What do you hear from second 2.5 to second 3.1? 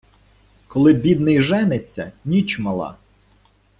мала.